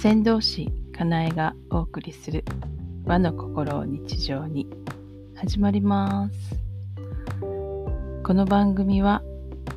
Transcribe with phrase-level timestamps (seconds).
[0.00, 2.44] 先導師かなえがお送りする
[3.04, 4.68] 和の心を日常に。
[5.34, 6.54] 始まります。
[8.22, 9.24] この番組は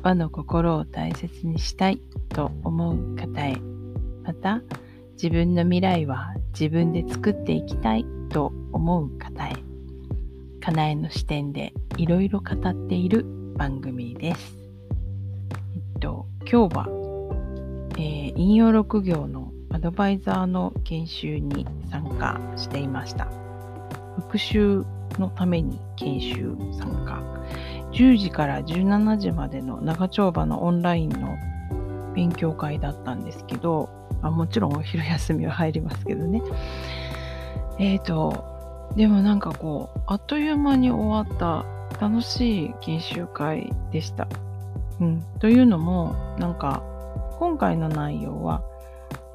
[0.00, 3.56] 和の心を大切にしたいと思う方へ。
[4.22, 4.62] また
[5.14, 9.56] 自分の未来は自分で作っていきたいと思う方へ。
[10.60, 13.26] かなえの視点でいろいろ語っている
[13.56, 14.56] 番組です。
[15.74, 16.86] えっと、今日は、
[17.98, 19.41] えー、引用6行の
[19.72, 23.26] アドバイザーの研修に参加していました。
[24.16, 24.84] 復習
[25.18, 27.22] のために研修参加。
[27.92, 31.36] 10時から17時までの長丁場のオンラインの
[32.14, 33.88] 勉強会だったんですけど、
[34.22, 36.42] あもちろんお昼休みは入りますけどね。
[37.78, 41.64] えっ、ー、と、でもなんかこう、あっという間に終わった
[42.00, 44.28] 楽しい研修会でした。
[45.00, 46.82] うん、というのも、なんか、
[47.38, 48.62] 今回の内容は、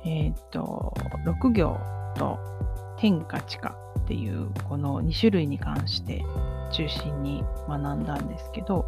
[0.08, 0.94] えっ、ー、と、
[1.26, 1.78] 6行
[2.16, 2.40] と
[2.98, 6.24] 天下地下っていうこの2種類に関して
[6.72, 8.86] 中心に学んだんですけど、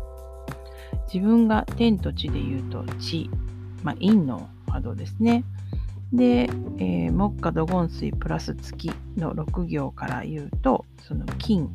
[1.13, 3.29] 自分が天と地で言うと地、
[3.83, 5.43] まあ、陰の波動ですね。
[6.13, 11.69] で、えー、木下土金水プラス月の6行から言うと、その金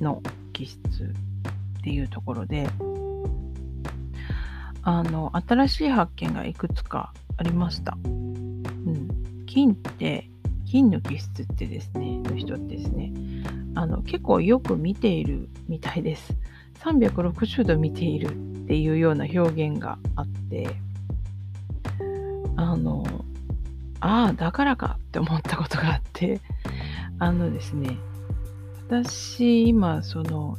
[0.00, 0.22] の
[0.54, 2.68] 気質っていうところで、
[4.82, 7.96] あの、新しい発見がいくつかありました。
[8.04, 9.08] うん。
[9.46, 10.30] 金って、
[10.64, 13.12] 金の気質ってですね、の人ってですね、
[13.74, 16.34] あの、結構よく見ているみたいです。
[16.80, 18.28] 360度見ている
[18.64, 20.68] っていうような表現があって、
[22.56, 23.04] あの、
[24.00, 26.40] ああ、だからかって思ったことがあって、
[27.18, 27.98] あのですね、
[28.88, 30.56] 私、今、その、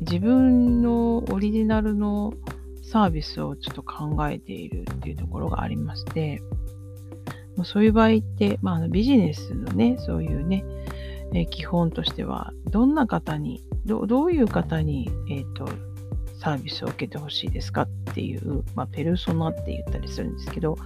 [0.00, 2.32] 自分のオリジナルの
[2.82, 6.42] サービスをちょっと考えているっていうところがありまして、
[7.64, 10.64] そういう場合って、まあ、ビジネスのね、そういうね、
[11.34, 15.68] え、基本としては、どんな方に、どどういう方に、えっ、ー、と、
[16.40, 20.76] サービスを受けてほしいですかっていう、まあ、ペルソナって言ったりするんですけど、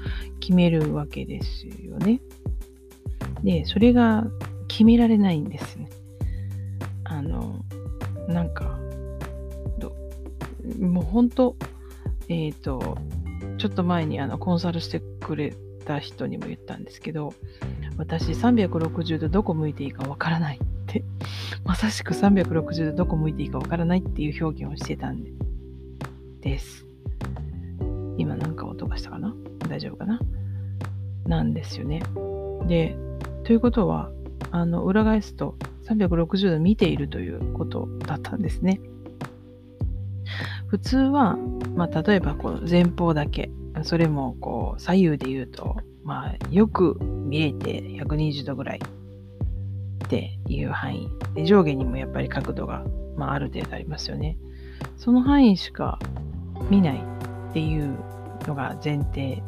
[0.40, 2.20] 決めるわけですよね。
[3.44, 4.24] で、それが
[4.68, 5.88] 決められないんですね。
[7.04, 7.64] あの、
[8.28, 8.78] なんか、
[10.80, 11.56] もう本当、
[12.28, 12.98] えっ、ー、と、
[13.58, 17.34] ちょっと前にあのコンサルしてくれた人にも言ったんですけど、
[17.96, 21.04] 私360度どこ向いていいかわからないって、
[21.64, 25.24] まさしく360度どこ向いていいかわからないっていう表現をしてたん
[26.40, 26.86] です。
[28.18, 29.34] 今なんか音がしたかな？
[29.68, 30.20] 大丈夫かな？
[31.26, 32.02] なんですよね。
[32.66, 32.96] で、
[33.44, 34.10] ということは、
[34.50, 35.56] あの、裏返すと
[35.86, 38.80] 360度見ているということだったんですね。
[40.72, 41.36] 普通は、
[41.76, 43.50] まあ、例えばこう前方だけ、
[43.82, 52.86] それもこう左右で言うと、まあ、よく見えて120度ぐらいっていう範囲で上下にもやっぱり角度が、
[53.18, 54.38] まあ、ある程度ありますよね。
[54.96, 55.98] その範囲しか
[56.70, 57.04] 見ない
[57.50, 57.94] っていう
[58.46, 59.42] のが前提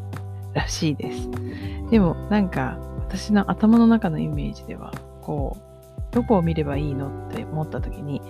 [0.53, 1.31] らしいです。
[1.91, 4.93] でもなんか私の頭の中のイメージでは
[5.23, 5.74] こう
[6.15, 8.23] どこを見ればいいのって思った時に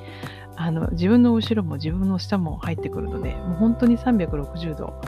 [0.56, 5.00] あの自分の後ろも自分の下も入ってくるのでもう本当に360度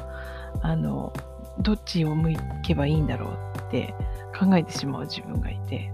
[0.63, 1.13] あの
[1.61, 3.95] どっちを向けばいいんだろうって
[4.39, 5.91] 考えてしまう自分がいて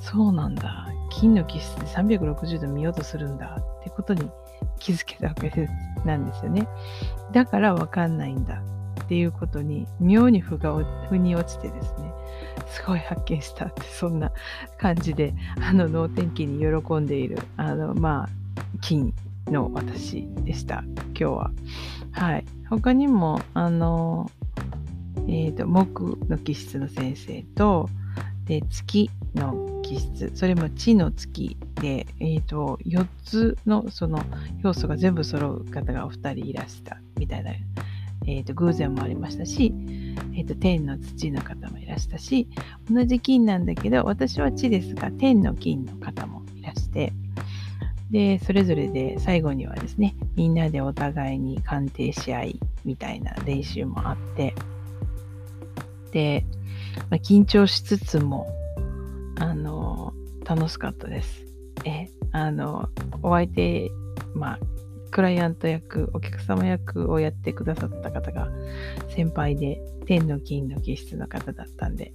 [0.00, 0.88] そうなんだ。
[1.10, 4.30] 金の気質で360度見ようとするんだってことに
[4.78, 5.68] 気づけたわけ
[6.04, 6.68] なんですよね。
[7.32, 8.62] だからわかんないんだ
[9.02, 10.74] っていうことに妙に腑が
[11.08, 12.07] 腑に落ちてですね
[12.68, 14.30] すごい発見したってそんな
[14.78, 18.28] 感じであの能天気に喜んでいるあのまあ
[18.80, 19.14] 金
[19.46, 20.84] の私でした。
[21.08, 21.50] 今日は。
[22.12, 22.44] はい。
[22.68, 24.30] 他にもあの
[25.26, 27.88] えっ、ー、と木の気質の先生と
[28.44, 30.30] で月の気質。
[30.34, 34.22] それも地の月で、えーと、4つのその
[34.62, 37.52] 要素が全部揃う方がお二人いらしたみたいな、
[38.28, 39.72] えーと偶然もありましたし
[40.38, 42.48] えっ、と、天の土の方もいらしたし、
[42.88, 47.12] 同じ金なんだけど、私は地ですが、天の金の方もいらして、
[48.12, 54.54] で、それぞれで最後にはですね、みんなでお互いに鑑定し合いみたいな練習もあって、
[56.12, 56.46] で、
[57.10, 58.46] まあ、緊張しつつも、
[59.40, 60.14] あの、
[60.44, 61.44] 楽しかったです。
[61.84, 62.88] え、あの、
[63.24, 63.90] お相手、
[64.34, 64.58] まあ、
[65.10, 68.48] クライアント役、お客様役をやってくださった方が
[69.14, 72.12] 先輩で、天の金の気質の方だったんで、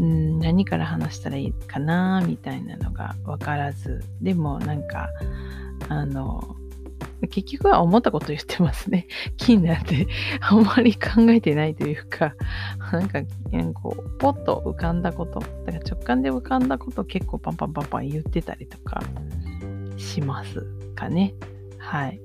[0.00, 5.08] ん何から話したらいいかなみたいなのが分からず、でもなんか、
[5.88, 6.56] あの、
[7.30, 9.06] 結局は思ったこと言ってますね。
[9.36, 10.08] 気になって
[10.40, 12.34] あんまり考えてないというか、
[12.92, 13.20] なんか、
[13.74, 19.00] こう、ポッと浮かんだこと、だから直感で浮かんだことを結構パンパンパンパン言ってたりとか
[19.96, 21.34] しますかね。
[21.82, 22.20] はい。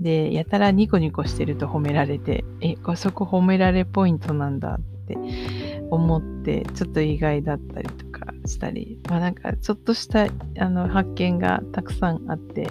[0.00, 5.16] で、やたらニコニコしてると褒められて、え、そこ褒められポイントなんだって
[5.90, 10.26] 思って、ちょっと意外だったりとかしたり、まあなんかちょっとした
[10.58, 12.68] あの発見がたくさんあって、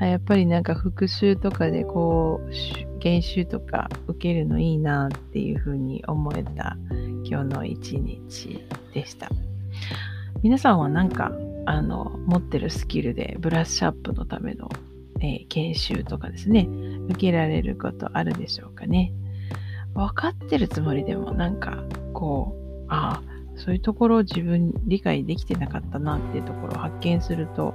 [0.00, 6.76] やっぱりなんか復習とかでこう、研修とか受けるのいいなっていうふうに思えた
[7.24, 9.28] 今日の一日でした。
[10.42, 11.30] 皆さんはなんか
[11.66, 14.68] あの持ってるスキルでブラッシュアップのための
[15.22, 16.68] えー、研修とかですね、
[17.08, 19.12] 受けられることあるでしょうかね。
[19.94, 23.22] 分かってるつもりでもなんかこう、ああ、
[23.56, 27.74] そういうところを自分理解できてなかったなっていうところを発見すると、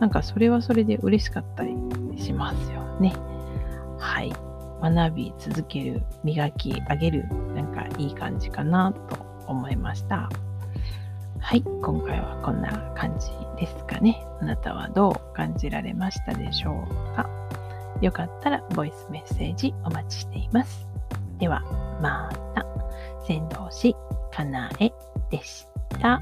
[0.00, 1.72] なんかそれはそれで嬉しかったり
[2.16, 3.14] しますよね。
[3.98, 4.32] はい。
[4.82, 10.28] 学び続ける、磨き上げる、なんかいい感じかなと思いました。
[11.42, 13.26] はい、今回はこんな感じ
[13.60, 14.24] ですかね。
[14.40, 17.28] あなたはどう感じられましたでしょうか
[18.00, 20.86] よかったらボイスメッセージお待ちしています。
[21.38, 21.60] では、
[22.00, 22.64] また、
[23.26, 23.94] 先導師
[24.32, 24.92] かなえ
[25.30, 25.66] でし
[26.00, 26.20] た。